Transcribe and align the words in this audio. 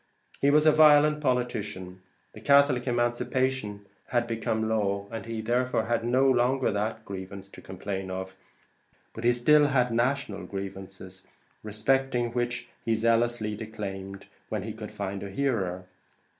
He 0.41 0.49
was 0.49 0.65
a 0.65 0.71
violent 0.71 1.21
politician; 1.21 2.01
the 2.33 2.41
Catholic 2.41 2.87
Emancipation 2.87 3.85
had 4.07 4.25
become 4.25 4.67
law, 4.67 5.07
and 5.11 5.27
he 5.27 5.41
therefore 5.41 5.85
had 5.85 6.03
no 6.03 6.27
longer 6.27 6.71
that 6.71 7.05
grievance 7.05 7.47
to 7.49 7.61
complain 7.61 8.09
of; 8.09 8.35
but 9.13 9.23
he 9.23 9.31
still 9.31 9.67
had 9.67 9.93
national 9.93 10.47
grievances, 10.47 11.27
respecting 11.61 12.31
which 12.31 12.67
he 12.83 12.95
zealously 12.95 13.55
declaimed, 13.55 14.25
when 14.49 14.63
he 14.63 14.73
could 14.73 14.89
find 14.89 15.21
a 15.21 15.29
hearer. 15.29 15.83